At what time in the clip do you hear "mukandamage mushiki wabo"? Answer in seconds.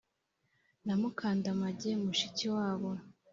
1.01-2.89